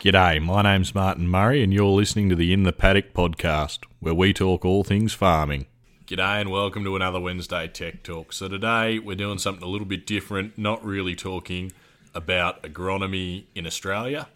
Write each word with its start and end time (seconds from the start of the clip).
G'day, 0.00 0.40
my 0.40 0.62
name's 0.62 0.94
Martin 0.94 1.26
Murray, 1.26 1.60
and 1.60 1.74
you're 1.74 1.86
listening 1.86 2.28
to 2.28 2.36
the 2.36 2.52
In 2.52 2.62
the 2.62 2.72
Paddock 2.72 3.12
podcast, 3.12 3.80
where 3.98 4.14
we 4.14 4.32
talk 4.32 4.64
all 4.64 4.84
things 4.84 5.12
farming. 5.12 5.66
G'day, 6.06 6.40
and 6.40 6.52
welcome 6.52 6.84
to 6.84 6.94
another 6.94 7.18
Wednesday 7.18 7.66
Tech 7.66 8.04
Talk. 8.04 8.32
So, 8.32 8.46
today 8.46 9.00
we're 9.00 9.16
doing 9.16 9.38
something 9.38 9.64
a 9.64 9.66
little 9.66 9.88
bit 9.88 10.06
different, 10.06 10.56
not 10.56 10.84
really 10.84 11.16
talking 11.16 11.72
about 12.14 12.62
agronomy 12.62 13.46
in 13.56 13.66
Australia. 13.66 14.28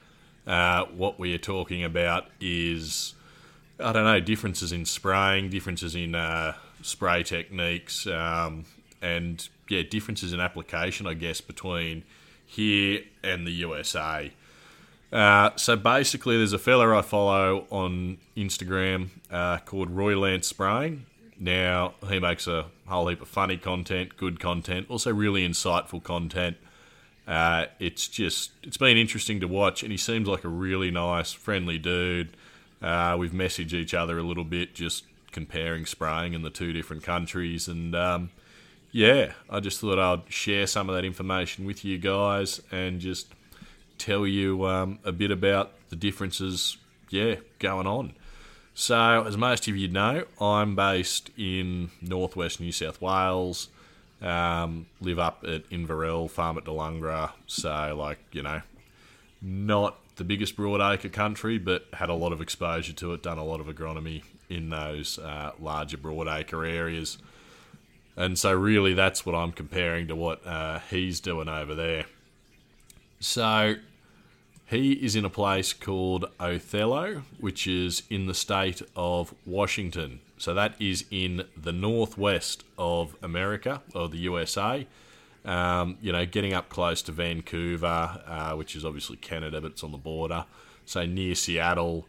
Uh, 0.48 0.86
what 0.86 1.20
we 1.20 1.32
are 1.32 1.38
talking 1.38 1.84
about 1.84 2.26
is, 2.40 3.14
I 3.78 3.92
don't 3.92 4.04
know, 4.04 4.18
differences 4.18 4.72
in 4.72 4.84
spraying, 4.84 5.50
differences 5.50 5.94
in 5.94 6.16
uh, 6.16 6.54
spray 6.82 7.22
techniques, 7.22 8.04
um, 8.08 8.64
and 9.00 9.48
yeah, 9.68 9.82
differences 9.88 10.32
in 10.32 10.40
application, 10.40 11.06
I 11.06 11.14
guess, 11.14 11.40
between 11.40 12.02
here 12.44 13.02
and 13.22 13.46
the 13.46 13.52
USA. 13.52 14.32
Uh, 15.12 15.50
so 15.56 15.76
basically, 15.76 16.38
there's 16.38 16.54
a 16.54 16.58
fella 16.58 16.96
I 16.96 17.02
follow 17.02 17.66
on 17.70 18.18
Instagram 18.36 19.10
uh, 19.30 19.58
called 19.58 19.90
Roy 19.90 20.18
Lance 20.18 20.46
Spraying. 20.46 21.04
Now, 21.38 21.94
he 22.08 22.18
makes 22.18 22.46
a 22.46 22.66
whole 22.86 23.08
heap 23.08 23.20
of 23.20 23.28
funny 23.28 23.56
content, 23.56 24.16
good 24.16 24.40
content, 24.40 24.86
also 24.88 25.12
really 25.12 25.46
insightful 25.46 26.02
content. 26.02 26.56
Uh, 27.26 27.66
it's 27.78 28.08
just, 28.08 28.52
it's 28.62 28.76
been 28.76 28.96
interesting 28.96 29.40
to 29.40 29.48
watch, 29.48 29.82
and 29.82 29.92
he 29.92 29.98
seems 29.98 30.28
like 30.28 30.44
a 30.44 30.48
really 30.48 30.90
nice, 30.90 31.32
friendly 31.32 31.78
dude. 31.78 32.36
Uh, 32.80 33.16
we've 33.18 33.32
messaged 33.32 33.72
each 33.72 33.94
other 33.94 34.18
a 34.18 34.22
little 34.22 34.44
bit, 34.44 34.74
just 34.74 35.04
comparing 35.30 35.84
spraying 35.86 36.32
in 36.32 36.42
the 36.42 36.50
two 36.50 36.72
different 36.72 37.02
countries. 37.02 37.68
And 37.68 37.94
um, 37.94 38.30
yeah, 38.90 39.32
I 39.50 39.60
just 39.60 39.80
thought 39.80 39.98
I'd 39.98 40.32
share 40.32 40.66
some 40.66 40.88
of 40.88 40.94
that 40.94 41.04
information 41.04 41.64
with 41.64 41.84
you 41.84 41.98
guys 41.98 42.60
and 42.70 43.00
just 43.00 43.28
tell 44.02 44.26
you 44.26 44.66
um, 44.66 44.98
a 45.04 45.12
bit 45.12 45.30
about 45.30 45.72
the 45.90 45.96
differences, 45.96 46.76
yeah, 47.10 47.36
going 47.58 47.86
on. 47.86 48.14
So, 48.74 49.24
as 49.26 49.36
most 49.36 49.68
of 49.68 49.76
you 49.76 49.88
know, 49.88 50.24
I'm 50.40 50.74
based 50.74 51.30
in 51.36 51.90
northwest 52.00 52.58
New 52.60 52.72
South 52.72 53.00
Wales. 53.00 53.68
Um, 54.22 54.86
live 55.00 55.18
up 55.18 55.44
at 55.46 55.64
Inverell, 55.70 56.28
farm 56.28 56.56
at 56.56 56.64
Delungra. 56.64 57.32
So, 57.46 57.94
like, 57.98 58.18
you 58.32 58.42
know, 58.42 58.62
not 59.40 59.98
the 60.16 60.24
biggest 60.24 60.56
broadacre 60.56 61.12
country, 61.12 61.58
but 61.58 61.86
had 61.92 62.08
a 62.08 62.14
lot 62.14 62.32
of 62.32 62.40
exposure 62.40 62.92
to 62.92 63.12
it, 63.12 63.22
done 63.22 63.38
a 63.38 63.44
lot 63.44 63.60
of 63.60 63.66
agronomy 63.66 64.22
in 64.48 64.70
those 64.70 65.18
uh, 65.18 65.52
larger 65.60 65.98
broadacre 65.98 66.68
areas. 66.68 67.18
And 68.16 68.38
so, 68.38 68.52
really, 68.52 68.94
that's 68.94 69.26
what 69.26 69.34
I'm 69.34 69.52
comparing 69.52 70.08
to 70.08 70.16
what 70.16 70.46
uh, 70.46 70.78
he's 70.90 71.20
doing 71.20 71.48
over 71.48 71.74
there. 71.74 72.06
So, 73.20 73.74
he 74.72 74.92
is 74.92 75.14
in 75.14 75.24
a 75.24 75.30
place 75.30 75.74
called 75.74 76.24
Othello, 76.40 77.22
which 77.38 77.66
is 77.66 78.02
in 78.08 78.26
the 78.26 78.32
state 78.32 78.80
of 78.96 79.34
Washington. 79.44 80.20
So 80.38 80.54
that 80.54 80.80
is 80.80 81.04
in 81.10 81.44
the 81.54 81.72
northwest 81.72 82.64
of 82.78 83.14
America, 83.22 83.82
or 83.94 84.08
the 84.08 84.16
USA. 84.16 84.86
Um, 85.44 85.98
you 86.00 86.10
know, 86.10 86.24
getting 86.24 86.54
up 86.54 86.70
close 86.70 87.02
to 87.02 87.12
Vancouver, 87.12 88.22
uh, 88.26 88.54
which 88.54 88.74
is 88.74 88.82
obviously 88.82 89.16
Canada, 89.16 89.60
but 89.60 89.72
it's 89.72 89.84
on 89.84 89.92
the 89.92 89.98
border. 89.98 90.46
So 90.86 91.04
near 91.04 91.34
Seattle. 91.34 92.06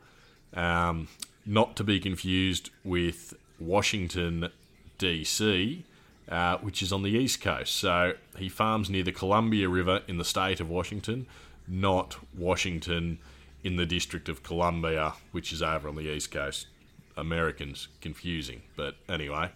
Um, 0.53 1.09
not 1.45 1.75
to 1.75 1.83
be 1.83 1.99
confused 1.99 2.69
with 2.85 3.33
Washington, 3.59 4.49
D.C., 4.97 5.83
uh, 6.29 6.57
which 6.59 6.81
is 6.81 6.93
on 6.93 7.03
the 7.03 7.11
east 7.11 7.41
coast. 7.41 7.75
So 7.75 8.13
he 8.37 8.47
farms 8.47 8.89
near 8.89 9.03
the 9.03 9.11
Columbia 9.11 9.67
River 9.67 10.01
in 10.07 10.17
the 10.17 10.23
state 10.23 10.61
of 10.61 10.69
Washington 10.69 11.25
not 11.67 12.17
Washington 12.37 13.19
in 13.63 13.77
the 13.77 13.85
District 13.85 14.27
of 14.29 14.43
Columbia, 14.43 15.13
which 15.31 15.53
is 15.53 15.61
over 15.61 15.87
on 15.87 15.95
the 15.95 16.09
East 16.09 16.31
Coast. 16.31 16.67
Americans, 17.15 17.87
confusing. 18.01 18.61
But 18.75 18.95
anyway, 19.07 19.51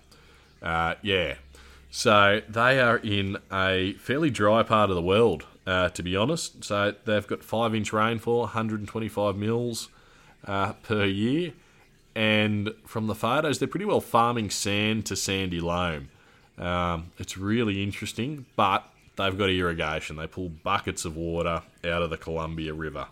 uh, 0.61 0.95
yeah. 1.01 1.35
So 1.89 2.41
they 2.47 2.79
are 2.79 2.97
in 2.97 3.37
a 3.51 3.93
fairly 3.93 4.29
dry 4.29 4.63
part 4.63 4.89
of 4.89 4.95
the 4.95 5.01
world, 5.01 5.45
uh, 5.65 5.89
to 5.89 6.03
be 6.03 6.15
honest. 6.15 6.63
So 6.63 6.93
they've 7.05 7.27
got 7.27 7.43
five 7.43 7.73
inch 7.73 7.93
rainfall, 7.93 8.41
125 8.41 9.35
mils 9.35 9.89
uh, 10.45 10.73
per 10.73 11.05
year. 11.05 11.53
And 12.15 12.73
from 12.85 13.07
the 13.07 13.15
photos, 13.15 13.59
they're 13.59 13.67
pretty 13.67 13.85
well 13.85 14.01
farming 14.01 14.49
sand 14.49 15.05
to 15.07 15.15
sandy 15.15 15.59
loam. 15.59 16.09
Um, 16.57 17.11
it's 17.19 17.37
really 17.37 17.83
interesting, 17.83 18.47
but 18.55 18.91
they've 19.17 19.37
got 19.37 19.49
irrigation. 19.49 20.15
They 20.15 20.27
pull 20.27 20.49
buckets 20.49 21.05
of 21.05 21.15
water 21.17 21.63
out 21.83 22.01
of 22.01 22.09
the 22.09 22.17
Columbia 22.17 22.73
River. 22.73 23.07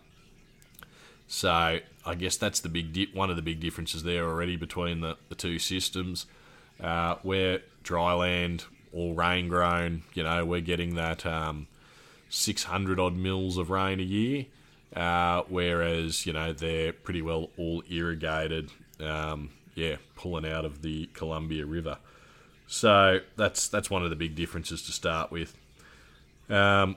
So 1.28 1.80
I 2.06 2.16
guess 2.16 2.38
that's 2.38 2.60
the 2.60 2.70
big 2.70 2.94
di- 2.94 3.10
one 3.14 3.30
of 3.30 3.36
the 3.36 3.42
big 3.42 3.60
differences 3.60 4.04
there 4.04 4.26
already 4.26 4.56
between 4.56 5.02
the, 5.02 5.18
the 5.30 5.36
two 5.36 5.60
systems. 5.60 6.26
Uh, 6.82 7.16
where 7.24 7.62
dry 7.84 8.14
land, 8.14 8.66
all 8.94 9.14
rain 9.14 9.48
grown, 9.48 10.04
you 10.14 10.24
know, 10.24 10.46
we're 10.46 10.60
getting 10.60 10.96
that 10.96 11.26
um, 11.26 11.68
600 12.30 13.00
odd 13.00 13.16
mils 13.16 13.58
of 13.58 13.70
rain 13.70 14.00
a 14.00 14.04
year, 14.04 14.46
uh, 14.94 15.42
whereas, 15.48 16.26
you 16.26 16.34
know, 16.34 16.52
they're 16.52 16.92
pretty 16.92 17.22
well 17.22 17.50
all 17.58 17.82
irrigated, 17.90 18.72
um, 19.00 19.52
yeah, 19.74 19.96
pulling 20.16 20.46
out 20.46 20.66
of 20.66 20.82
the 20.82 21.08
Columbia 21.14 21.66
River. 21.66 21.98
So 22.68 23.20
that's 23.38 23.68
that's 23.68 23.90
one 23.90 24.04
of 24.04 24.10
the 24.10 24.16
big 24.16 24.36
differences 24.36 24.82
to 24.84 24.92
start 24.92 25.32
with. 25.32 25.56
Um, 26.50 26.96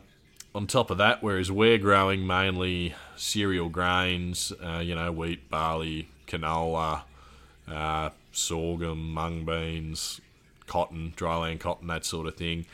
on 0.54 0.66
top 0.66 0.91
of 0.91 0.98
that, 0.98 1.22
whereas 1.22 1.50
we're 1.53 1.78
growing 1.78 2.26
mainly 2.26 2.94
cereal 3.16 3.69
grains, 3.69 4.53
uh, 4.62 4.78
you 4.78 4.94
know, 4.94 5.12
wheat, 5.12 5.48
barley, 5.50 6.09
canola, 6.26 7.03
uh, 7.70 8.10
sorghum, 8.32 9.12
mung 9.12 9.44
beans, 9.44 10.20
cotton, 10.66 11.12
dryland 11.16 11.60
cotton, 11.60 11.86
that 11.88 12.04
sort 12.04 12.26
of 12.26 12.36
thing, 12.36 12.66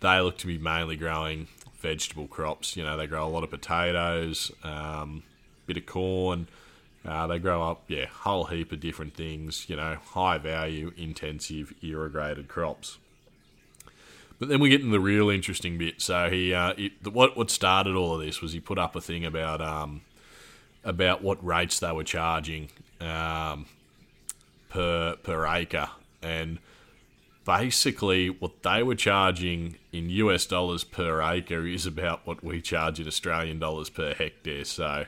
they 0.00 0.20
look 0.20 0.38
to 0.38 0.46
be 0.46 0.58
mainly 0.58 0.96
growing 0.96 1.48
vegetable 1.80 2.26
crops. 2.26 2.76
You 2.76 2.84
know, 2.84 2.96
they 2.96 3.06
grow 3.06 3.26
a 3.26 3.28
lot 3.28 3.44
of 3.44 3.50
potatoes, 3.50 4.52
um, 4.62 5.22
bit 5.66 5.76
of 5.76 5.86
corn. 5.86 6.48
Uh, 7.04 7.26
they 7.26 7.38
grow 7.38 7.68
up, 7.68 7.82
yeah, 7.88 8.06
whole 8.06 8.44
heap 8.44 8.70
of 8.72 8.80
different 8.80 9.14
things. 9.14 9.68
You 9.68 9.76
know, 9.76 9.98
high 10.10 10.38
value, 10.38 10.92
intensive, 10.96 11.74
irrigated 11.82 12.48
crops. 12.48 12.98
But 14.42 14.48
then 14.48 14.58
we 14.58 14.70
get 14.70 14.80
into 14.80 14.90
the 14.90 14.98
real 14.98 15.30
interesting 15.30 15.78
bit. 15.78 16.02
So 16.02 16.28
he, 16.28 16.52
uh, 16.52 16.74
what 17.04 17.36
what 17.36 17.48
started 17.48 17.94
all 17.94 18.16
of 18.16 18.20
this 18.20 18.42
was 18.42 18.52
he 18.52 18.58
put 18.58 18.76
up 18.76 18.96
a 18.96 19.00
thing 19.00 19.24
about 19.24 19.60
um, 19.60 20.00
about 20.82 21.22
what 21.22 21.38
rates 21.46 21.78
they 21.78 21.92
were 21.92 22.02
charging 22.02 22.68
um, 23.00 23.66
per 24.68 25.14
per 25.22 25.46
acre, 25.46 25.90
and 26.24 26.58
basically 27.44 28.30
what 28.30 28.64
they 28.64 28.82
were 28.82 28.96
charging 28.96 29.76
in 29.92 30.10
US 30.10 30.44
dollars 30.44 30.82
per 30.82 31.22
acre 31.22 31.64
is 31.64 31.86
about 31.86 32.26
what 32.26 32.42
we 32.42 32.60
charge 32.60 32.98
in 32.98 33.06
Australian 33.06 33.60
dollars 33.60 33.90
per 33.90 34.12
hectare. 34.12 34.64
So, 34.64 35.06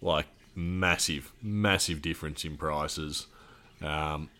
like 0.00 0.26
massive, 0.54 1.32
massive 1.42 2.00
difference 2.00 2.44
in 2.44 2.56
prices. 2.56 3.26
Um, 3.82 4.30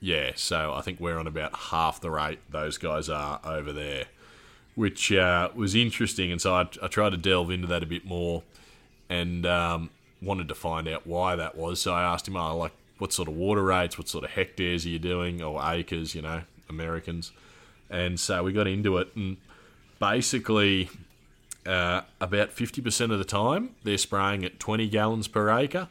yeah, 0.00 0.32
so 0.36 0.72
I 0.74 0.80
think 0.82 1.00
we're 1.00 1.18
on 1.18 1.26
about 1.26 1.54
half 1.54 2.00
the 2.00 2.10
rate 2.10 2.38
those 2.50 2.78
guys 2.78 3.08
are 3.08 3.40
over 3.44 3.72
there, 3.72 4.04
which 4.74 5.12
uh, 5.12 5.48
was 5.54 5.74
interesting. 5.74 6.30
And 6.30 6.40
so 6.40 6.54
I, 6.54 6.68
I, 6.82 6.86
tried 6.86 7.10
to 7.10 7.16
delve 7.16 7.50
into 7.50 7.66
that 7.66 7.82
a 7.82 7.86
bit 7.86 8.04
more 8.04 8.42
and 9.08 9.44
um, 9.44 9.90
wanted 10.22 10.48
to 10.48 10.54
find 10.54 10.86
out 10.86 11.06
why 11.06 11.34
that 11.36 11.56
was. 11.56 11.80
So 11.80 11.92
I 11.92 12.02
asked 12.02 12.28
him, 12.28 12.36
oh, 12.36 12.56
like, 12.56 12.72
what 12.98 13.12
sort 13.12 13.28
of 13.28 13.34
water 13.34 13.62
rates, 13.62 13.98
what 13.98 14.08
sort 14.08 14.24
of 14.24 14.30
hectares 14.30 14.86
are 14.86 14.88
you 14.88 14.98
doing, 14.98 15.42
or 15.42 15.60
acres, 15.64 16.14
you 16.14 16.22
know, 16.22 16.42
Americans. 16.68 17.32
And 17.90 18.18
so 18.20 18.42
we 18.42 18.52
got 18.52 18.66
into 18.66 18.98
it, 18.98 19.08
and 19.16 19.36
basically, 19.98 20.90
uh, 21.66 22.02
about 22.20 22.50
50% 22.50 23.12
of 23.12 23.18
the 23.18 23.24
time, 23.24 23.70
they're 23.84 23.98
spraying 23.98 24.44
at 24.44 24.58
20 24.58 24.88
gallons 24.88 25.28
per 25.28 25.50
acre. 25.50 25.88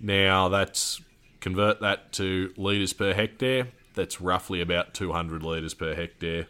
Now, 0.00 0.48
that's 0.48 1.00
Convert 1.46 1.80
that 1.80 2.10
to 2.14 2.52
litres 2.56 2.92
per 2.92 3.14
hectare, 3.14 3.68
that's 3.94 4.20
roughly 4.20 4.60
about 4.60 4.94
200 4.94 5.44
litres 5.44 5.74
per 5.74 5.94
hectare. 5.94 6.48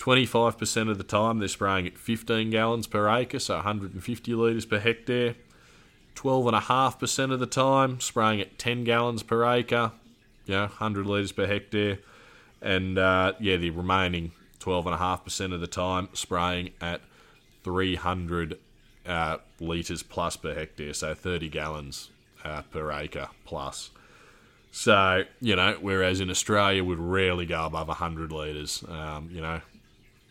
25% 0.00 0.90
of 0.90 0.98
the 0.98 1.04
time 1.04 1.38
they're 1.38 1.46
spraying 1.46 1.86
at 1.86 1.96
15 1.96 2.50
gallons 2.50 2.88
per 2.88 3.08
acre, 3.08 3.38
so 3.38 3.54
150 3.54 4.34
litres 4.34 4.66
per 4.66 4.80
hectare. 4.80 5.36
12.5% 6.16 7.32
of 7.32 7.38
the 7.38 7.46
time 7.46 8.00
spraying 8.00 8.40
at 8.40 8.58
10 8.58 8.82
gallons 8.82 9.22
per 9.22 9.44
acre, 9.44 9.92
you 10.44 10.54
know, 10.54 10.62
100 10.62 11.06
litres 11.06 11.30
per 11.30 11.46
hectare. 11.46 12.00
And 12.60 12.98
uh, 12.98 13.34
yeah, 13.38 13.58
the 13.58 13.70
remaining 13.70 14.32
12.5% 14.58 15.54
of 15.54 15.60
the 15.60 15.68
time 15.68 16.08
spraying 16.14 16.70
at 16.80 17.00
300 17.62 18.58
uh, 19.06 19.36
litres 19.60 20.02
plus 20.02 20.36
per 20.36 20.52
hectare, 20.52 20.94
so 20.94 21.14
30 21.14 21.48
gallons 21.48 22.10
uh, 22.44 22.62
per 22.62 22.90
acre 22.90 23.28
plus. 23.44 23.90
So, 24.76 25.24
you 25.40 25.56
know, 25.56 25.78
whereas 25.80 26.20
in 26.20 26.28
Australia, 26.28 26.84
we'd 26.84 26.98
rarely 26.98 27.46
go 27.46 27.64
above 27.64 27.88
100 27.88 28.30
litres. 28.30 28.84
Um, 28.86 29.30
you 29.32 29.40
know, 29.40 29.62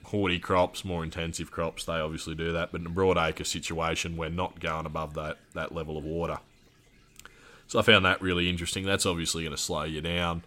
Horty 0.06 0.40
crops, 0.40 0.86
more 0.86 1.04
intensive 1.04 1.50
crops, 1.50 1.84
they 1.86 1.94
obviously 1.94 2.36
do 2.36 2.52
that. 2.52 2.72
But 2.72 2.82
in 2.82 2.88
a 2.88 2.92
broadacre 2.92 3.44
situation, 3.44 4.18
we're 4.18 4.30
not 4.30 4.60
going 4.60 4.86
above 4.86 5.16
that, 5.16 5.40
that 5.56 5.74
level 5.74 5.98
of 5.98 6.04
water. 6.04 6.38
So 7.66 7.80
I 7.80 7.82
found 7.82 8.06
that 8.06 8.22
really 8.22 8.48
interesting. 8.48 8.86
That's 8.86 9.08
obviously 9.08 9.42
going 9.42 9.56
to 9.56 9.62
slow 9.62 9.82
you 9.82 10.02
down. 10.02 10.44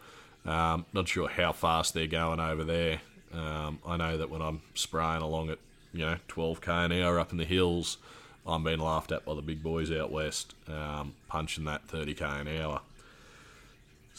Um, 0.46 0.86
not 0.92 1.08
sure 1.08 1.28
how 1.28 1.50
fast 1.50 1.92
they're 1.92 2.06
going 2.06 2.38
over 2.38 2.62
there. 2.62 3.00
Um, 3.34 3.80
I 3.84 3.96
know 3.96 4.16
that 4.16 4.30
when 4.30 4.42
I'm 4.42 4.62
spraying 4.74 5.22
along 5.22 5.50
at 5.50 5.58
you 5.92 6.06
know 6.06 6.18
12k 6.28 6.84
an 6.84 6.92
hour 6.92 7.18
up 7.18 7.32
in 7.32 7.38
the 7.38 7.44
hills, 7.44 7.98
I'm 8.46 8.62
being 8.62 8.78
laughed 8.78 9.10
at 9.10 9.24
by 9.24 9.34
the 9.34 9.42
big 9.42 9.60
boys 9.60 9.90
out 9.90 10.12
west, 10.12 10.54
um, 10.68 11.14
punching 11.26 11.64
that 11.64 11.88
30k 11.88 12.42
an 12.42 12.60
hour. 12.62 12.80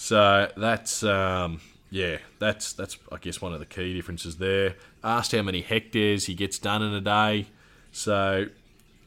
So 0.02 0.50
that's 0.56 1.04
um, 1.04 1.60
yeah, 1.92 2.20
that's 2.40 2.72
that's 2.72 2.98
I 3.12 3.18
guess 3.18 3.42
one 3.42 3.52
of 3.52 3.60
the 3.60 3.66
key 3.66 3.94
differences 3.94 4.38
there. 4.38 4.76
Asked 5.04 5.34
how 5.34 5.42
many 5.42 5.60
hectares 5.60 6.26
he 6.26 6.36
gets 6.36 6.58
done 6.58 6.82
in 6.82 6.94
a 6.94 7.02
day. 7.02 7.48
So 7.92 8.46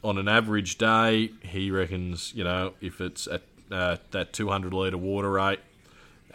on 0.03 0.19
an 0.19 0.27
average 0.27 0.77
day, 0.77 1.31
he 1.41 1.71
reckons 1.71 2.31
you 2.35 2.43
know 2.43 2.73
if 2.79 3.01
it's 3.01 3.25
at 3.25 3.41
uh, 3.71 3.97
that 4.11 4.33
200 4.33 4.71
litre 4.71 4.95
water 4.99 5.31
rate, 5.31 5.61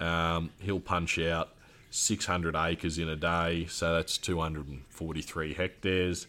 um, 0.00 0.50
he'll 0.58 0.80
punch 0.80 1.20
out 1.20 1.50
600 1.92 2.56
acres 2.56 2.98
in 2.98 3.08
a 3.08 3.16
day, 3.16 3.66
so 3.66 3.94
that's 3.94 4.18
243 4.18 5.54
hectares. 5.54 6.26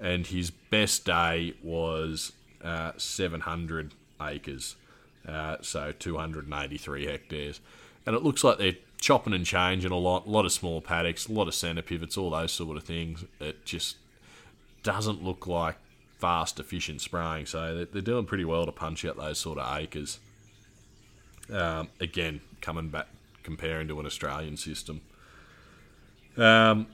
And 0.00 0.26
his 0.26 0.50
best 0.50 1.04
day 1.04 1.54
was 1.62 2.32
uh, 2.60 2.92
700 2.96 3.94
acres, 4.20 4.74
uh, 5.28 5.56
so 5.60 5.92
283 5.92 7.06
hectares. 7.06 7.60
And 8.06 8.16
it 8.16 8.22
looks 8.22 8.42
like 8.42 8.58
they're 8.58 8.76
chopping 9.00 9.34
and 9.34 9.44
changing 9.44 9.92
a 9.92 9.96
lot, 9.96 10.26
a 10.26 10.30
lot 10.30 10.46
of 10.46 10.52
small 10.52 10.80
paddocks, 10.80 11.28
a 11.28 11.32
lot 11.32 11.46
of 11.46 11.54
centre 11.54 11.82
pivots, 11.82 12.16
all 12.16 12.30
those 12.30 12.52
sort 12.52 12.76
of 12.76 12.84
things. 12.84 13.24
It 13.38 13.64
just 13.64 13.96
doesn't 14.82 15.22
look 15.22 15.46
like 15.46 15.76
fast, 16.18 16.58
efficient 16.58 17.00
spraying. 17.00 17.46
So 17.46 17.84
they're 17.84 18.02
doing 18.02 18.24
pretty 18.24 18.44
well 18.44 18.64
to 18.66 18.72
punch 18.72 19.04
out 19.04 19.16
those 19.16 19.38
sort 19.38 19.58
of 19.58 19.78
acres. 19.78 20.18
Um, 21.52 21.88
again, 22.00 22.40
coming 22.60 22.88
back 22.88 23.06
comparing 23.42 23.88
to 23.88 24.00
an 24.00 24.06
Australian 24.06 24.56
system. 24.56 25.00
Um, 26.36 26.86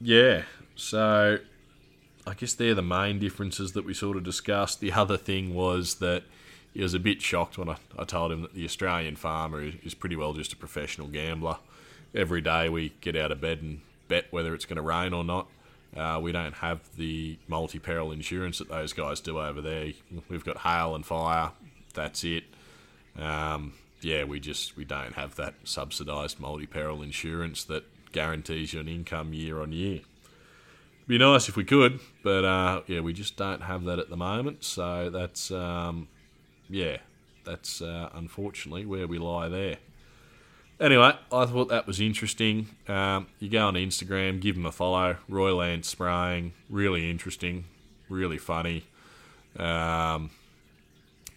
yeah, 0.00 0.42
so 0.74 1.38
I 2.26 2.34
guess 2.34 2.54
they're 2.54 2.74
the 2.74 2.82
main 2.82 3.18
differences 3.18 3.72
that 3.72 3.84
we 3.84 3.94
sort 3.94 4.16
of 4.16 4.24
discussed. 4.24 4.80
The 4.80 4.92
other 4.92 5.16
thing 5.16 5.54
was 5.54 5.96
that 5.96 6.24
he 6.72 6.82
was 6.82 6.94
a 6.94 7.00
bit 7.00 7.20
shocked 7.20 7.58
when 7.58 7.68
I, 7.68 7.76
I 7.98 8.04
told 8.04 8.32
him 8.32 8.42
that 8.42 8.54
the 8.54 8.64
Australian 8.64 9.16
farmer 9.16 9.62
is, 9.62 9.94
pretty 9.94 10.16
well 10.16 10.32
just 10.32 10.52
a 10.52 10.56
professional 10.56 11.08
gambler. 11.08 11.58
Every 12.14 12.40
day 12.40 12.68
we 12.68 12.92
get 13.00 13.16
out 13.16 13.32
of 13.32 13.40
bed 13.40 13.60
and 13.62 13.80
bet 14.08 14.26
whether 14.30 14.54
it's 14.54 14.64
going 14.64 14.76
to 14.76 14.82
rain 14.82 15.12
or 15.12 15.24
not. 15.24 15.48
Uh, 15.96 16.20
we 16.22 16.30
don't 16.30 16.54
have 16.54 16.80
the 16.96 17.36
multi 17.48 17.78
peril 17.78 18.12
insurance 18.12 18.58
that 18.58 18.68
those 18.68 18.92
guys 18.92 19.20
do 19.20 19.40
over 19.40 19.60
there. 19.60 19.92
We've 20.28 20.44
got 20.44 20.58
hail 20.58 20.94
and 20.94 21.04
fire. 21.04 21.50
That's 21.94 22.22
it. 22.22 22.44
Um, 23.18 23.72
yeah, 24.00 24.24
we 24.24 24.38
just 24.38 24.76
we 24.76 24.84
don't 24.84 25.14
have 25.14 25.34
that 25.36 25.54
subsidised 25.64 26.38
multi 26.38 26.66
peril 26.66 27.02
insurance 27.02 27.64
that 27.64 27.84
guarantees 28.12 28.72
you 28.72 28.80
an 28.80 28.88
income 28.88 29.32
year 29.32 29.60
on 29.60 29.72
year. 29.72 30.00
Be 31.08 31.18
nice 31.18 31.48
if 31.48 31.56
we 31.56 31.64
could, 31.64 31.98
but 32.22 32.44
uh, 32.44 32.82
yeah, 32.86 33.00
we 33.00 33.12
just 33.12 33.36
don't 33.36 33.62
have 33.62 33.84
that 33.84 33.98
at 33.98 34.10
the 34.10 34.16
moment. 34.16 34.62
So 34.62 35.10
that's 35.10 35.50
um, 35.50 36.06
yeah, 36.70 36.98
that's 37.44 37.82
uh, 37.82 38.10
unfortunately 38.14 38.86
where 38.86 39.06
we 39.06 39.18
lie 39.18 39.48
there. 39.48 39.76
Anyway, 40.80 41.12
I 41.30 41.44
thought 41.44 41.68
that 41.68 41.86
was 41.86 42.00
interesting. 42.00 42.68
Um, 42.88 43.26
you 43.38 43.50
go 43.50 43.66
on 43.66 43.74
Instagram, 43.74 44.40
give 44.40 44.54
them 44.54 44.64
a 44.64 44.72
follow. 44.72 45.16
Roy 45.28 45.54
Lance 45.54 45.88
Spraying, 45.88 46.54
really 46.70 47.10
interesting, 47.10 47.66
really 48.08 48.38
funny. 48.38 48.84
Um, 49.58 50.30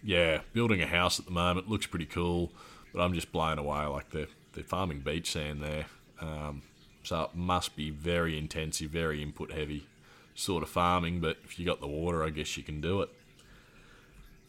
yeah, 0.01 0.41
building 0.53 0.81
a 0.81 0.87
house 0.87 1.19
at 1.19 1.25
the 1.25 1.31
moment 1.31 1.69
looks 1.69 1.87
pretty 1.87 2.05
cool, 2.05 2.51
but 2.93 3.01
I'm 3.01 3.13
just 3.13 3.33
blown 3.33 3.57
away. 3.57 3.85
Like 3.85 4.11
they're 4.11 4.27
they're 4.53 4.63
farming 4.63 5.01
beach 5.01 5.31
sand 5.31 5.61
there, 5.61 5.85
um, 6.21 6.61
so 7.03 7.23
it 7.23 7.35
must 7.35 7.75
be 7.75 7.89
very 7.89 8.37
intensive, 8.37 8.91
very 8.91 9.21
input 9.21 9.51
heavy 9.51 9.87
sort 10.35 10.63
of 10.63 10.69
farming. 10.69 11.19
But 11.19 11.37
if 11.43 11.59
you 11.59 11.65
got 11.65 11.81
the 11.81 11.87
water, 11.87 12.23
I 12.23 12.29
guess 12.29 12.55
you 12.55 12.63
can 12.63 12.79
do 12.79 13.01
it. 13.01 13.09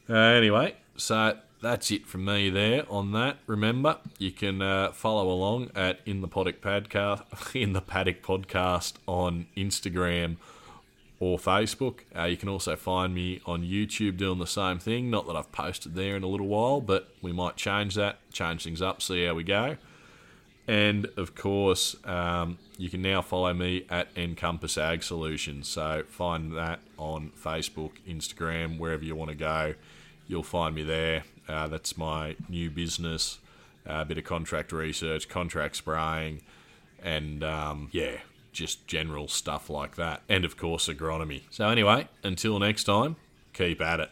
Uh, 0.09 0.15
anyway, 0.15 0.77
so 0.97 1.37
that's 1.63 1.91
it 1.91 2.07
from 2.07 2.27
me 2.27 2.51
there 2.51 2.85
on 2.91 3.13
that. 3.13 3.39
Remember, 3.47 3.99
you 4.19 4.31
can 4.31 4.61
uh, 4.61 4.93
follow 4.93 5.31
along 5.31 5.71
at 5.75 6.01
in 6.05 6.21
the 6.21 6.29
paddock 6.29 6.61
podcast 6.61 7.55
in 7.61 7.73
the 7.73 7.81
paddock 7.81 8.23
podcast 8.23 8.95
on 9.07 9.47
Instagram 9.57 10.37
or 11.21 11.39
Facebook. 11.39 12.01
Uh, 12.15 12.25
you 12.25 12.37
can 12.37 12.51
also 12.51 12.77
find 12.77 13.15
me 13.15 13.41
on 13.47 13.63
YouTube 13.63 14.19
doing 14.19 14.39
the 14.39 14.47
same 14.47 14.79
thing. 14.79 15.11
Not 15.11 15.27
that 15.27 15.37
I've 15.37 15.53
posted 15.53 15.95
there 15.95 16.17
in 16.17 16.23
a 16.23 16.27
little 16.27 16.49
while, 16.49 16.83
but 16.83 17.09
we 17.23 17.33
might 17.33 17.57
change 17.57 17.95
that, 17.95 18.19
change 18.31 18.65
things 18.65 18.83
up, 18.83 19.01
see 19.01 19.25
how 19.25 19.35
we 19.35 19.43
go. 19.45 19.77
And 20.67 21.07
of 21.17 21.35
course, 21.35 21.95
um, 22.05 22.59
you 22.79 22.89
can 22.89 23.03
now 23.03 23.21
follow 23.23 23.53
me 23.53 23.85
at 23.91 24.09
Encompass 24.17 24.79
Ag 24.79 25.03
Solutions. 25.03 25.69
So 25.69 26.05
find 26.09 26.57
that 26.57 26.81
on 26.99 27.33
Facebook, 27.43 27.93
Instagram, 28.09 28.79
wherever 28.79 29.05
you 29.05 29.15
want 29.15 29.31
to 29.31 29.37
go. 29.37 29.75
You'll 30.27 30.43
find 30.43 30.75
me 30.75 30.83
there. 30.83 31.25
Uh, 31.47 31.69
that's 31.69 31.97
my 31.99 32.37
new 32.49 32.71
business. 32.71 33.39
Uh, 33.87 33.97
a 34.01 34.05
bit 34.07 34.17
of 34.17 34.25
contract 34.25 34.73
research, 34.73 35.29
contract 35.29 35.77
spraying, 35.77 36.41
and 37.03 37.45
um, 37.45 37.91
yeah, 37.93 38.17
just 38.51 38.87
general 38.87 39.29
stuff 39.29 39.69
like 39.69 39.97
that. 39.97 40.23
And 40.27 40.47
of 40.47 40.57
course, 40.57 40.89
agronomy. 40.89 41.43
So, 41.51 41.69
anyway, 41.69 42.09
until 42.23 42.59
next 42.59 42.85
time, 42.85 43.17
keep 43.53 43.83
at 43.83 44.01
it. 44.01 44.03